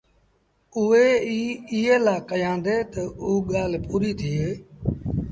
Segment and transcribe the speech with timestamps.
[0.77, 4.45] اُئي ايٚ ايٚئي لآ ڪهيآندي تا اوٚ ڳآل پوريٚ ٿئي